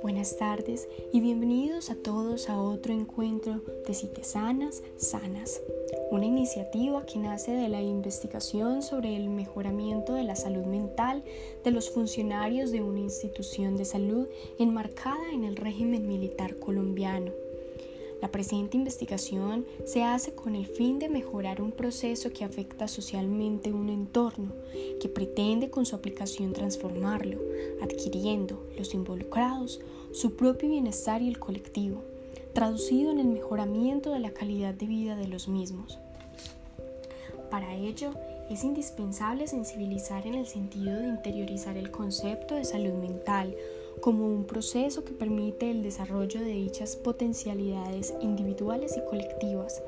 Buenas 0.00 0.36
tardes 0.38 0.88
y 1.12 1.20
bienvenidos 1.20 1.90
a 1.90 1.96
todos 1.96 2.48
a 2.48 2.60
otro 2.60 2.94
encuentro 2.94 3.62
de 3.86 3.94
Citesanas 3.94 4.82
Sanas, 4.96 5.60
una 6.10 6.24
iniciativa 6.24 7.04
que 7.04 7.18
nace 7.18 7.52
de 7.52 7.68
la 7.68 7.82
investigación 7.82 8.82
sobre 8.82 9.16
el 9.16 9.28
mejoramiento 9.28 10.14
de 10.14 10.24
la 10.24 10.36
salud 10.36 10.64
mental 10.64 11.22
de 11.64 11.70
los 11.70 11.90
funcionarios 11.90 12.70
de 12.70 12.82
una 12.82 13.00
institución 13.00 13.76
de 13.76 13.84
salud 13.84 14.28
enmarcada 14.58 15.32
en 15.32 15.44
el 15.44 15.56
régimen 15.56 16.08
militar 16.08 16.58
colombiano. 16.58 17.47
La 18.20 18.32
presente 18.32 18.76
investigación 18.76 19.64
se 19.84 20.02
hace 20.02 20.34
con 20.34 20.56
el 20.56 20.66
fin 20.66 20.98
de 20.98 21.08
mejorar 21.08 21.62
un 21.62 21.70
proceso 21.70 22.30
que 22.30 22.44
afecta 22.44 22.88
socialmente 22.88 23.72
un 23.72 23.90
entorno, 23.90 24.52
que 25.00 25.08
pretende 25.08 25.70
con 25.70 25.86
su 25.86 25.94
aplicación 25.94 26.52
transformarlo, 26.52 27.38
adquiriendo 27.80 28.66
los 28.76 28.92
involucrados 28.94 29.80
su 30.12 30.34
propio 30.34 30.68
bienestar 30.68 31.22
y 31.22 31.28
el 31.28 31.38
colectivo, 31.38 32.02
traducido 32.54 33.12
en 33.12 33.20
el 33.20 33.28
mejoramiento 33.28 34.12
de 34.12 34.18
la 34.18 34.30
calidad 34.30 34.74
de 34.74 34.86
vida 34.86 35.14
de 35.14 35.28
los 35.28 35.46
mismos. 35.46 35.98
Para 37.50 37.76
ello, 37.76 38.10
es 38.50 38.64
indispensable 38.64 39.46
sensibilizar 39.46 40.26
en 40.26 40.34
el 40.34 40.46
sentido 40.46 40.98
de 40.98 41.08
interiorizar 41.08 41.76
el 41.76 41.90
concepto 41.90 42.54
de 42.54 42.64
salud 42.64 42.94
mental 42.94 43.54
como 44.00 44.26
un 44.26 44.44
proceso 44.44 45.04
que 45.04 45.12
permite 45.12 45.70
el 45.70 45.82
desarrollo 45.82 46.40
de 46.40 46.52
dichas 46.52 46.96
potencialidades 46.96 48.14
individuales 48.20 48.96
y 48.96 49.08
colectivas, 49.08 49.82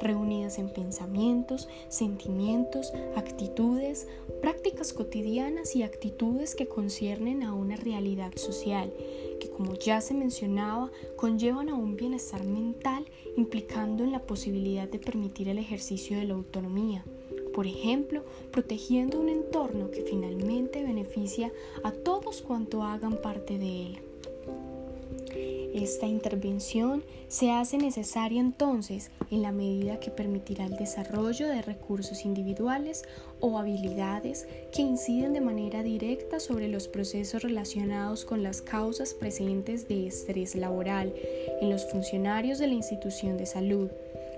reunidas 0.00 0.58
en 0.58 0.68
pensamientos, 0.68 1.68
sentimientos, 1.88 2.92
actitudes, 3.16 4.06
prácticas 4.40 4.92
cotidianas 4.92 5.76
y 5.76 5.82
actitudes 5.82 6.54
que 6.54 6.68
conciernen 6.68 7.42
a 7.42 7.54
una 7.54 7.76
realidad 7.76 8.32
social, 8.36 8.92
que 9.40 9.50
como 9.50 9.74
ya 9.74 10.00
se 10.00 10.14
mencionaba, 10.14 10.90
conllevan 11.16 11.68
a 11.68 11.74
un 11.74 11.96
bienestar 11.96 12.44
mental 12.44 13.06
implicando 13.36 14.04
en 14.04 14.12
la 14.12 14.22
posibilidad 14.22 14.88
de 14.88 14.98
permitir 14.98 15.48
el 15.48 15.58
ejercicio 15.58 16.16
de 16.16 16.24
la 16.24 16.34
autonomía 16.34 17.04
por 17.56 17.66
ejemplo, 17.66 18.22
protegiendo 18.52 19.18
un 19.18 19.30
entorno 19.30 19.90
que 19.90 20.02
finalmente 20.02 20.82
beneficia 20.82 21.50
a 21.84 21.90
todos 21.90 22.42
cuanto 22.42 22.82
hagan 22.82 23.16
parte 23.16 23.56
de 23.56 23.86
él. 23.86 23.98
Esta 25.74 26.06
intervención 26.06 27.02
se 27.28 27.52
hace 27.52 27.78
necesaria 27.78 28.42
entonces 28.42 29.10
en 29.30 29.40
la 29.40 29.52
medida 29.52 30.00
que 30.00 30.10
permitirá 30.10 30.66
el 30.66 30.76
desarrollo 30.76 31.48
de 31.48 31.62
recursos 31.62 32.26
individuales 32.26 33.04
o 33.40 33.58
habilidades 33.58 34.46
que 34.74 34.82
inciden 34.82 35.32
de 35.32 35.40
manera 35.40 35.82
directa 35.82 36.40
sobre 36.40 36.68
los 36.68 36.88
procesos 36.88 37.42
relacionados 37.42 38.26
con 38.26 38.42
las 38.42 38.60
causas 38.60 39.14
presentes 39.14 39.88
de 39.88 40.06
estrés 40.06 40.56
laboral 40.56 41.14
en 41.62 41.70
los 41.70 41.90
funcionarios 41.90 42.58
de 42.58 42.66
la 42.66 42.74
institución 42.74 43.38
de 43.38 43.46
salud 43.46 43.90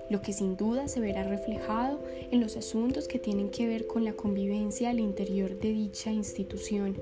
lo 0.09 0.21
que 0.21 0.33
sin 0.33 0.57
duda 0.57 0.87
se 0.87 0.99
verá 0.99 1.23
reflejado 1.23 1.99
en 2.31 2.41
los 2.41 2.57
asuntos 2.57 3.07
que 3.07 3.19
tienen 3.19 3.49
que 3.49 3.67
ver 3.67 3.87
con 3.87 4.03
la 4.03 4.13
convivencia 4.13 4.89
al 4.89 4.99
interior 4.99 5.59
de 5.59 5.71
dicha 5.73 6.11
institución, 6.11 6.97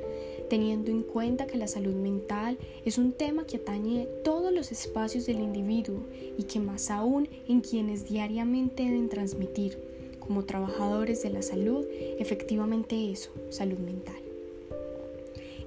teniendo 0.50 0.92
en 0.92 1.04
cuenta 1.04 1.48
que 1.48 1.58
la 1.58 1.68
salud 1.68 1.96
mental 1.96 2.58
es 2.86 2.98
un 2.98 3.14
tema 3.14 3.46
que 3.46 3.58
atañe 3.58 4.08
todos 4.24 4.54
los 4.54 4.72
espacios 4.72 5.26
del 5.26 5.40
individuo 5.40 6.02
y 6.38 6.44
que 6.44 6.60
más 6.60 6.90
aún 6.90 7.30
en 7.48 7.62
quienes 7.62 8.08
diariamente 8.08 8.84
deben 8.84 9.10
transmitir, 9.10 9.80
como 10.20 10.44
trabajadores 10.44 11.24
de 11.24 11.30
la 11.30 11.42
salud, 11.42 11.86
efectivamente 12.20 13.12
eso, 13.12 13.32
salud 13.50 13.78
mental. 13.78 14.27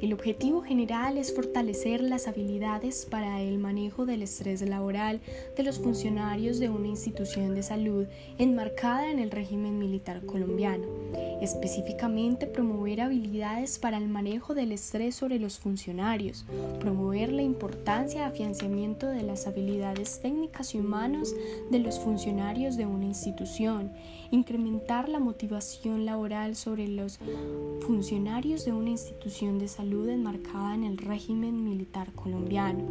El 0.01 0.15
objetivo 0.15 0.63
general 0.63 1.19
es 1.19 1.35
fortalecer 1.35 2.01
las 2.01 2.27
habilidades 2.27 3.05
para 3.05 3.43
el 3.43 3.59
manejo 3.59 4.07
del 4.07 4.23
estrés 4.23 4.63
laboral 4.63 5.21
de 5.59 5.63
los 5.63 5.79
funcionarios 5.79 6.59
de 6.59 6.71
una 6.71 6.89
institución 6.89 7.55
de 7.55 7.63
salud 7.63 8.07
enmarcada 8.39 9.11
en 9.11 9.19
el 9.19 9.31
régimen 9.31 9.79
militar 9.79 10.25
colombiano, 10.25 10.87
específicamente 11.43 12.47
promover 12.47 13.03
habilidades 13.03 13.79
para 13.79 13.99
el 13.99 14.09
manejo 14.09 14.55
del 14.55 14.73
estrés 14.73 15.17
sobre 15.17 15.39
los 15.39 15.59
funcionarios, 15.59 16.47
promover 16.81 17.31
la 17.31 17.43
importancia 17.43 18.21
de 18.21 18.27
afianzamiento 18.27 19.07
de 19.07 19.23
las 19.23 19.47
habilidades 19.47 20.21
técnicas 20.23 20.75
y 20.75 20.79
humanas 20.79 21.35
de 21.71 21.79
los 21.79 22.01
funcionarios 22.01 22.79
de 22.79 22.87
una 22.87 23.05
institución, 23.05 23.93
incrementar 24.31 25.11
la 25.11 25.19
motivación 25.19 26.07
laboral 26.07 26.57
sobre 26.57 26.89
los 26.89 27.19
funcionarios 27.83 28.65
de 28.65 28.73
una 28.73 28.91
institución 28.91 29.59
de 29.59 29.69
salud 29.91 30.09
enmarcada 30.09 30.77
en 30.77 30.85
el 30.85 30.99
régimen 30.99 31.65
militar 31.65 32.13
colombiano. 32.13 32.85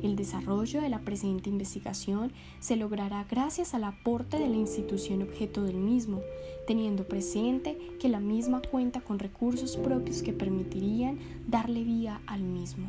El 0.00 0.14
desarrollo 0.14 0.80
de 0.80 0.88
la 0.88 1.00
presente 1.00 1.50
investigación 1.50 2.30
se 2.60 2.76
logrará 2.76 3.26
gracias 3.28 3.74
al 3.74 3.82
aporte 3.82 4.38
de 4.38 4.48
la 4.48 4.54
institución 4.54 5.22
objeto 5.22 5.64
del 5.64 5.78
mismo, 5.78 6.20
teniendo 6.68 7.02
presente 7.02 7.76
que 7.98 8.08
la 8.08 8.20
misma 8.20 8.62
cuenta 8.62 9.00
con 9.00 9.18
recursos 9.18 9.76
propios 9.76 10.22
que 10.22 10.32
permitirían 10.32 11.18
darle 11.48 11.82
vía 11.82 12.20
al 12.28 12.42
mismo. 12.42 12.86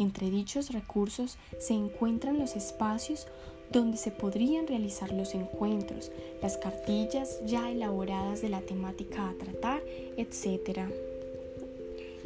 Entre 0.00 0.28
dichos 0.28 0.70
recursos 0.70 1.38
se 1.60 1.74
encuentran 1.74 2.36
los 2.36 2.56
espacios 2.56 3.28
donde 3.70 3.96
se 3.96 4.10
podrían 4.10 4.66
realizar 4.66 5.12
los 5.12 5.36
encuentros, 5.36 6.10
las 6.42 6.58
cartillas 6.58 7.38
ya 7.46 7.70
elaboradas 7.70 8.42
de 8.42 8.48
la 8.48 8.60
temática 8.60 9.28
a 9.28 9.34
tratar, 9.34 9.82
etc. 10.16 10.90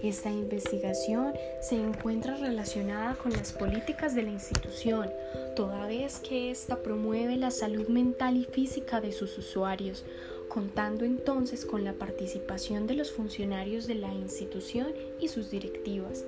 Esta 0.02 0.30
investigación 0.30 1.34
se 1.60 1.76
encuentra 1.76 2.34
relacionada 2.36 3.16
con 3.16 3.32
las 3.32 3.52
políticas 3.52 4.14
de 4.14 4.22
la 4.22 4.30
institución, 4.30 5.10
toda 5.54 5.86
vez 5.86 6.20
que 6.20 6.50
ésta 6.50 6.82
promueve 6.82 7.36
la 7.36 7.50
salud 7.50 7.86
mental 7.88 8.38
y 8.38 8.44
física 8.44 9.02
de 9.02 9.12
sus 9.12 9.36
usuarios, 9.36 10.06
contando 10.48 11.04
entonces 11.04 11.66
con 11.66 11.84
la 11.84 11.92
participación 11.92 12.86
de 12.86 12.94
los 12.94 13.12
funcionarios 13.12 13.86
de 13.86 13.96
la 13.96 14.14
institución 14.14 14.88
y 15.20 15.28
sus 15.28 15.50
directivas, 15.50 16.24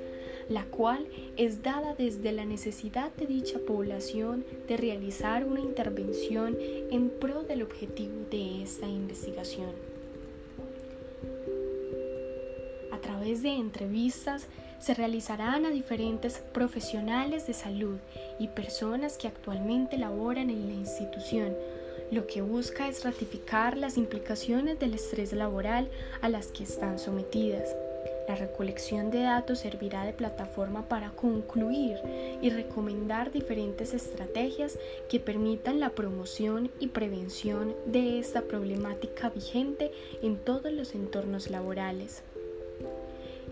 la 0.50 0.66
cual 0.66 1.06
es 1.38 1.62
dada 1.62 1.94
desde 1.94 2.30
la 2.32 2.44
necesidad 2.44 3.10
de 3.14 3.26
dicha 3.26 3.58
población 3.66 4.44
de 4.68 4.76
realizar 4.76 5.44
una 5.46 5.60
intervención 5.60 6.58
en 6.60 7.08
pro 7.08 7.42
del 7.42 7.62
objetivo 7.62 8.26
de 8.30 8.62
esta 8.62 8.86
investigación. 8.86 9.91
Través 13.22 13.42
de 13.44 13.50
entrevistas 13.50 14.48
se 14.80 14.94
realizarán 14.94 15.64
a 15.64 15.70
diferentes 15.70 16.42
profesionales 16.52 17.46
de 17.46 17.52
salud 17.52 17.98
y 18.40 18.48
personas 18.48 19.16
que 19.16 19.28
actualmente 19.28 19.96
laboran 19.96 20.50
en 20.50 20.66
la 20.66 20.72
institución, 20.72 21.54
lo 22.10 22.26
que 22.26 22.42
busca 22.42 22.88
es 22.88 23.04
ratificar 23.04 23.76
las 23.76 23.96
implicaciones 23.96 24.80
del 24.80 24.94
estrés 24.94 25.32
laboral 25.32 25.88
a 26.20 26.28
las 26.28 26.48
que 26.48 26.64
están 26.64 26.98
sometidas. 26.98 27.68
La 28.26 28.34
recolección 28.34 29.12
de 29.12 29.20
datos 29.20 29.60
servirá 29.60 30.04
de 30.04 30.14
plataforma 30.14 30.88
para 30.88 31.10
concluir 31.10 31.98
y 32.42 32.50
recomendar 32.50 33.30
diferentes 33.30 33.94
estrategias 33.94 34.80
que 35.08 35.20
permitan 35.20 35.78
la 35.78 35.90
promoción 35.90 36.72
y 36.80 36.88
prevención 36.88 37.76
de 37.86 38.18
esta 38.18 38.42
problemática 38.42 39.30
vigente 39.30 39.92
en 40.22 40.38
todos 40.38 40.72
los 40.72 40.96
entornos 40.96 41.50
laborales. 41.50 42.24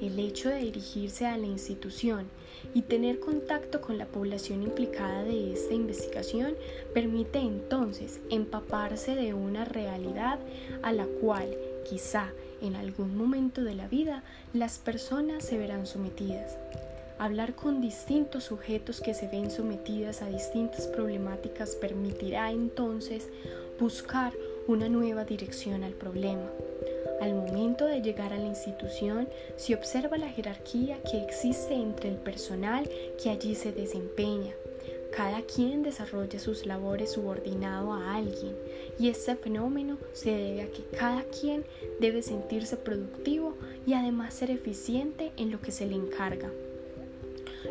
El 0.01 0.19
hecho 0.19 0.49
de 0.49 0.59
dirigirse 0.59 1.27
a 1.27 1.37
la 1.37 1.47
institución 1.47 2.27
y 2.75 2.83
tener 2.83 3.21
contacto 3.21 3.81
con 3.83 3.99
la 3.99 4.07
población 4.07 4.63
implicada 4.63 5.25
de 5.25 5.53
esta 5.53 5.75
investigación 5.75 6.55
permite 6.95 7.39
entonces 7.39 8.21
empaparse 8.31 9.15
de 9.15 9.35
una 9.35 9.67
realidad 9.67 10.39
a 10.83 10.93
la 10.93 11.07
cual 11.07 11.55
quizá 11.89 12.31
en 12.63 12.77
algún 12.77 13.17
momento 13.17 13.63
de 13.63 13.75
la 13.75 13.89
vida 13.89 14.23
las 14.55 14.79
personas 14.79 15.45
se 15.45 15.59
verán 15.59 15.87
sometidas. 15.87 16.57
Hablar 17.19 17.55
con 17.55 17.83
distintos 17.83 18.45
sujetos 18.45 19.03
que 19.03 19.13
se 19.13 19.29
ven 19.29 19.51
sometidas 19.51 20.23
a 20.23 20.31
distintas 20.31 20.87
problemáticas 20.87 21.75
permitirá 21.77 22.51
entonces 22.51 23.29
buscar 23.79 24.33
una 24.67 24.89
nueva 24.89 25.25
dirección 25.25 25.85
al 25.85 25.93
problema. 25.93 26.49
Al 27.21 27.35
momento 27.35 27.87
de 27.87 28.01
llegar 28.01 28.33
a 28.33 28.39
la 28.39 28.47
institución 28.47 29.29
se 29.57 29.75
observa 29.75 30.17
la 30.17 30.31
jerarquía 30.31 30.99
que 31.03 31.23
existe 31.23 31.75
entre 31.75 32.09
el 32.09 32.17
personal 32.17 32.89
que 33.23 33.29
allí 33.29 33.55
se 33.55 33.73
desempeña. 33.73 34.55
Cada 35.15 35.43
quien 35.43 35.83
desarrolla 35.83 36.39
sus 36.39 36.65
labores 36.65 37.13
subordinado 37.13 37.93
a 37.93 38.15
alguien 38.15 38.57
y 38.99 39.09
este 39.09 39.35
fenómeno 39.35 39.99
se 40.13 40.31
debe 40.31 40.63
a 40.63 40.71
que 40.71 40.83
cada 40.97 41.25
quien 41.25 41.65
debe 42.01 42.23
sentirse 42.23 42.77
productivo 42.77 43.55
y 43.87 43.93
además 43.93 44.35
ser 44.35 44.51
eficiente 44.51 45.33
en 45.37 45.51
lo 45.51 45.61
que 45.61 45.73
se 45.73 45.87
le 45.87 45.97
encarga. 45.97 46.51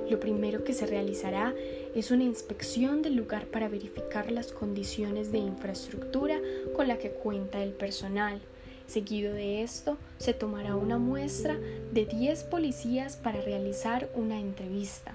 Lo 0.10 0.20
primero 0.20 0.64
que 0.64 0.74
se 0.74 0.86
realizará 0.86 1.56
es 1.96 2.12
una 2.12 2.24
inspección 2.24 3.02
del 3.02 3.16
lugar 3.16 3.48
para 3.48 3.70
verificar 3.70 4.32
las 4.32 4.52
condiciones 4.52 5.32
de 5.32 5.40
infraestructura 5.40 6.40
con 6.76 6.88
la 6.88 6.98
que 6.98 7.10
cuenta 7.10 7.64
el 7.64 7.72
personal 7.72 8.42
Seguido 8.90 9.36
de 9.36 9.62
esto, 9.62 9.98
se 10.18 10.34
tomará 10.34 10.76
una 10.76 10.98
muestra 10.98 11.56
de 11.94 12.08
10 12.08 12.46
policías 12.46 13.18
para 13.18 13.40
realizar 13.40 14.10
una 14.16 14.40
entrevista. 14.40 15.14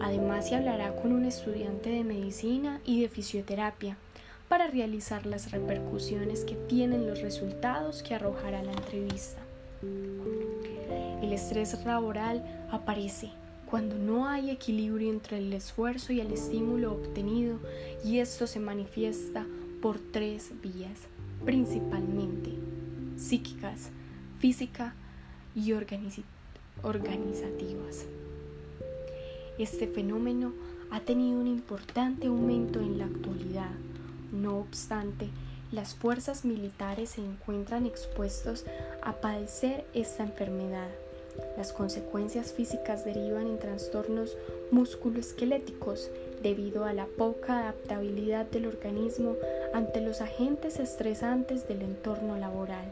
Además, 0.00 0.50
se 0.50 0.56
hablará 0.56 0.94
con 0.94 1.12
un 1.12 1.24
estudiante 1.24 1.88
de 1.88 2.04
medicina 2.04 2.82
y 2.84 3.00
de 3.00 3.08
fisioterapia 3.08 3.96
para 4.50 4.66
realizar 4.66 5.24
las 5.24 5.50
repercusiones 5.50 6.44
que 6.44 6.56
tienen 6.56 7.06
los 7.06 7.22
resultados 7.22 8.02
que 8.02 8.16
arrojará 8.16 8.62
la 8.62 8.72
entrevista. 8.72 9.40
El 11.22 11.32
estrés 11.32 11.82
laboral 11.86 12.66
aparece 12.70 13.30
cuando 13.64 13.96
no 13.96 14.28
hay 14.28 14.50
equilibrio 14.50 15.10
entre 15.10 15.38
el 15.38 15.54
esfuerzo 15.54 16.12
y 16.12 16.20
el 16.20 16.34
estímulo 16.34 16.92
obtenido 16.92 17.60
y 18.04 18.18
esto 18.18 18.46
se 18.46 18.60
manifiesta 18.60 19.46
por 19.80 19.98
tres 19.98 20.50
vías, 20.60 20.98
principalmente 21.46 22.50
psíquicas, 23.20 23.90
física 24.38 24.94
y 25.54 25.72
organizativas. 25.72 26.24
Este 29.58 29.86
fenómeno 29.86 30.54
ha 30.90 31.00
tenido 31.00 31.38
un 31.38 31.46
importante 31.46 32.28
aumento 32.28 32.80
en 32.80 32.98
la 32.98 33.04
actualidad. 33.04 33.70
No 34.32 34.58
obstante, 34.58 35.28
las 35.70 35.94
fuerzas 35.94 36.44
militares 36.44 37.10
se 37.10 37.20
encuentran 37.20 37.84
expuestos 37.84 38.64
a 39.02 39.12
padecer 39.20 39.84
esta 39.92 40.22
enfermedad. 40.22 40.88
Las 41.56 41.72
consecuencias 41.72 42.52
físicas 42.52 43.04
derivan 43.04 43.46
en 43.46 43.58
trastornos 43.58 44.36
musculoesqueléticos 44.72 46.10
debido 46.42 46.86
a 46.86 46.92
la 46.94 47.06
poca 47.06 47.60
adaptabilidad 47.60 48.46
del 48.46 48.66
organismo 48.66 49.36
ante 49.74 50.00
los 50.00 50.22
agentes 50.22 50.80
estresantes 50.80 51.68
del 51.68 51.82
entorno 51.82 52.36
laboral 52.36 52.90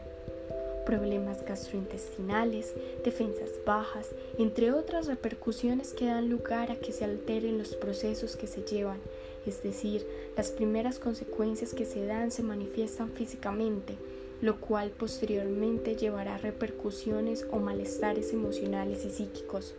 problemas 0.89 1.45
gastrointestinales, 1.45 2.73
defensas 3.03 3.51
bajas, 3.63 4.09
entre 4.39 4.71
otras 4.71 5.05
repercusiones 5.05 5.93
que 5.93 6.07
dan 6.07 6.31
lugar 6.31 6.71
a 6.71 6.77
que 6.77 6.91
se 6.91 7.05
alteren 7.05 7.59
los 7.59 7.75
procesos 7.75 8.35
que 8.35 8.47
se 8.47 8.63
llevan, 8.63 8.97
es 9.45 9.61
decir, 9.61 10.03
las 10.35 10.49
primeras 10.49 10.97
consecuencias 10.97 11.75
que 11.75 11.85
se 11.85 12.07
dan 12.07 12.31
se 12.31 12.41
manifiestan 12.41 13.11
físicamente, 13.11 13.97
lo 14.41 14.59
cual 14.59 14.89
posteriormente 14.89 15.95
llevará 15.95 16.39
repercusiones 16.39 17.45
o 17.51 17.59
malestares 17.59 18.33
emocionales 18.33 19.05
y 19.05 19.11
psíquicos. 19.11 19.75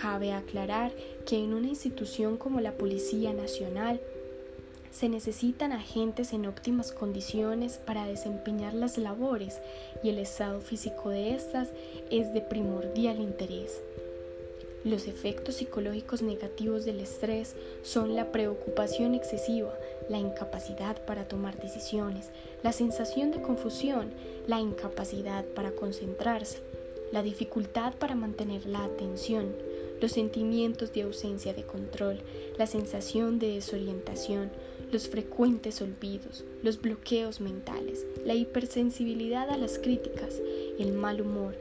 Cabe 0.00 0.30
aclarar 0.32 0.92
que 1.26 1.38
en 1.38 1.54
una 1.54 1.66
institución 1.66 2.36
como 2.36 2.60
la 2.60 2.74
Policía 2.74 3.32
Nacional, 3.32 4.00
se 4.90 5.08
necesitan 5.08 5.72
agentes 5.72 6.32
en 6.32 6.46
óptimas 6.46 6.92
condiciones 6.92 7.78
para 7.78 8.06
desempeñar 8.06 8.74
las 8.74 8.98
labores 8.98 9.60
y 10.02 10.08
el 10.08 10.18
estado 10.18 10.60
físico 10.60 11.10
de 11.10 11.34
estas 11.34 11.68
es 12.10 12.32
de 12.32 12.40
primordial 12.40 13.20
interés. 13.20 13.80
Los 14.82 15.06
efectos 15.08 15.56
psicológicos 15.56 16.22
negativos 16.22 16.86
del 16.86 17.00
estrés 17.00 17.54
son 17.82 18.16
la 18.16 18.32
preocupación 18.32 19.14
excesiva, 19.14 19.74
la 20.08 20.18
incapacidad 20.18 21.04
para 21.04 21.28
tomar 21.28 21.60
decisiones, 21.60 22.30
la 22.62 22.72
sensación 22.72 23.30
de 23.30 23.42
confusión, 23.42 24.10
la 24.46 24.58
incapacidad 24.58 25.44
para 25.44 25.72
concentrarse, 25.72 26.62
la 27.12 27.22
dificultad 27.22 27.92
para 27.94 28.14
mantener 28.14 28.64
la 28.64 28.84
atención, 28.84 29.54
los 30.00 30.12
sentimientos 30.12 30.94
de 30.94 31.02
ausencia 31.02 31.52
de 31.52 31.64
control, 31.64 32.22
la 32.56 32.66
sensación 32.66 33.38
de 33.38 33.48
desorientación, 33.54 34.50
los 34.92 35.08
frecuentes 35.08 35.80
olvidos, 35.82 36.44
los 36.62 36.80
bloqueos 36.80 37.40
mentales, 37.40 38.04
la 38.24 38.34
hipersensibilidad 38.34 39.48
a 39.50 39.56
las 39.56 39.78
críticas, 39.78 40.40
el 40.78 40.92
mal 40.92 41.20
humor, 41.20 41.56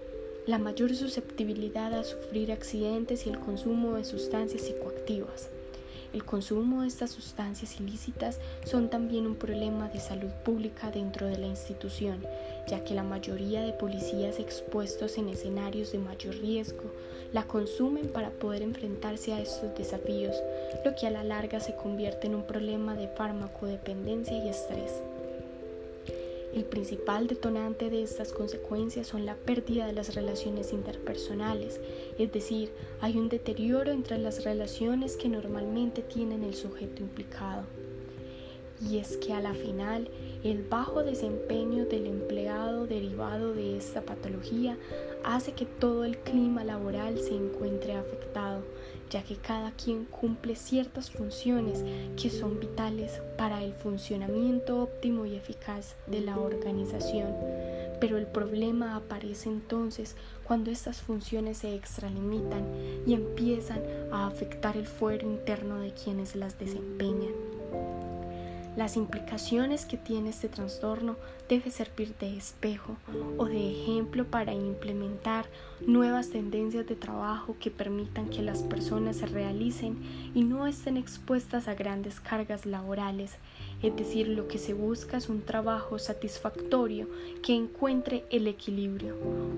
la 0.48 0.58
mayor 0.58 0.96
susceptibilidad 0.96 1.94
a 1.94 2.04
sufrir 2.04 2.52
accidentes 2.52 3.28
y 3.28 3.30
el 3.30 3.40
consumo 3.40 3.96
de 3.96 4.04
sustancias 4.04 4.64
psicoactivas. 4.64 5.50
El 6.12 6.26
consumo 6.26 6.82
de 6.82 6.88
estas 6.88 7.12
sustancias 7.12 7.80
ilícitas 7.80 8.40
son 8.66 8.90
también 8.90 9.28
un 9.28 9.36
problema 9.36 9.90
de 9.90 10.00
salud 10.00 10.32
pública 10.44 10.90
dentro 10.90 11.28
de 11.28 11.38
la 11.38 11.46
institución, 11.46 12.26
ya 12.68 12.84
que 12.84 12.96
la 12.96 13.04
mayoría 13.04 13.62
de 13.62 13.74
policías 13.74 14.40
expuestos 14.40 15.20
en 15.20 15.30
escenarios 15.30 15.92
de 15.92 16.00
mayor 16.00 16.36
riesgo 16.38 16.92
la 17.34 17.44
consumen 17.44 18.08
para 18.08 18.32
poder 18.32 18.62
enfrentarse 18.62 19.34
a 19.34 19.42
estos 19.42 19.76
desafíos, 19.78 20.36
lo 20.84 20.96
que 20.96 21.08
a 21.08 21.12
la 21.12 21.24
larga 21.24 21.60
se 21.60 21.76
convierte 21.76 22.28
en 22.28 22.36
un 22.36 22.44
problema 22.44 22.96
de 22.96 23.08
farmacodependencia 23.08 24.38
y 24.38 24.50
estrés. 24.50 25.02
El 26.54 26.66
principal 26.66 27.28
detonante 27.28 27.92
de 27.92 28.02
estas 28.02 28.34
consecuencias 28.34 29.06
son 29.06 29.28
la 29.28 29.36
pérdida 29.36 29.86
de 29.86 29.94
las 29.94 30.16
relaciones 30.16 30.74
interpersonales, 30.74 31.80
es 32.18 32.32
decir, 32.32 32.72
hay 33.02 33.18
un 33.18 33.30
deterioro 33.30 33.92
entre 33.92 34.18
las 34.18 34.44
relaciones 34.44 35.16
que 35.16 35.30
normalmente 35.30 36.02
tienen 36.02 36.44
el 36.44 36.56
sujeto 36.56 37.04
implicado. 37.04 37.66
Y 38.82 38.98
es 38.98 39.18
que 39.18 39.34
a 39.34 39.42
la 39.42 39.54
final, 39.54 40.10
el 40.44 40.64
bajo 40.64 41.04
desempeño 41.04 41.86
del 41.86 42.08
empleado 42.08 42.88
derivado 42.88 43.54
de 43.54 43.78
esta 43.78 44.02
patología 44.02 44.78
hace 45.24 45.54
que 45.54 45.66
todo 45.66 46.06
el 46.06 46.18
clima 46.18 46.64
laboral 46.64 47.20
se 47.20 47.36
encuentre 47.36 47.96
afectado, 47.96 48.64
ya 49.10 49.24
que 49.24 49.36
cada 49.36 49.72
quien 49.72 50.06
cumple 50.06 50.56
ciertas 50.56 51.12
funciones 51.12 51.84
que 52.22 52.30
son 52.30 52.60
vitales 52.60 53.22
para 53.38 53.64
el 53.64 53.74
funcionamiento 53.74 54.82
óptimo 54.82 55.26
y 55.26 55.36
eficaz 55.36 55.96
de 56.08 56.22
la 56.22 56.38
organización. 56.38 57.34
Pero 58.00 58.18
el 58.18 58.28
problema 58.28 58.96
aparece 58.96 59.50
entonces 59.50 60.16
cuando 60.46 60.72
estas 60.72 61.02
funciones 61.02 61.58
se 61.60 61.76
extralimitan 61.76 62.66
y 63.06 63.14
empiezan 63.14 63.82
a 64.12 64.28
afectar 64.28 64.78
el 64.78 64.88
fuero 64.88 65.28
interno 65.28 65.80
de 65.80 65.92
quienes 65.92 66.36
las 66.36 66.58
desempeñan. 66.58 67.59
Las 68.80 68.96
implicaciones 68.96 69.86
que 69.86 69.98
tiene 69.98 70.30
este 70.30 70.48
trastorno 70.48 71.18
debe 71.50 71.70
servir 71.70 72.16
de 72.18 72.38
espejo 72.38 72.96
o 73.38 73.44
de 73.44 73.72
ejemplo 73.72 74.24
para 74.24 74.54
implementar 74.54 75.48
nuevas 75.86 76.30
tendencias 76.30 76.88
de 76.88 76.96
trabajo 76.96 77.58
que 77.60 77.72
permitan 77.72 78.30
que 78.30 78.42
las 78.42 78.64
personas 78.64 79.18
se 79.18 79.26
realicen 79.26 79.98
y 80.34 80.46
no 80.46 80.66
estén 80.66 80.96
expuestas 80.96 81.68
a 81.68 81.76
grandes 81.76 82.22
cargas 82.22 82.66
laborales. 82.66 83.36
Es 83.84 83.98
decir, 83.98 84.30
lo 84.30 84.48
que 84.48 84.58
se 84.58 84.74
busca 84.74 85.18
es 85.18 85.28
un 85.28 85.42
trabajo 85.42 86.00
satisfactorio 86.00 87.10
que 87.44 87.56
encuentre 87.56 88.24
el 88.32 88.48
equilibrio, 88.48 89.18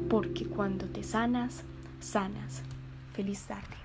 porque 0.09 0.47
cuando 0.47 0.87
te 0.87 1.03
sanas, 1.03 1.61
sanas. 1.99 2.63
Feliz 3.13 3.43
tarde. 3.43 3.80